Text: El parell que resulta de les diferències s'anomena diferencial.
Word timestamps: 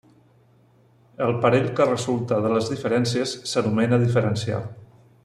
El 1.25 1.33
parell 1.43 1.69
que 1.79 1.87
resulta 1.91 2.39
de 2.47 2.53
les 2.57 2.71
diferències 2.73 3.37
s'anomena 3.53 4.05
diferencial. 4.09 4.71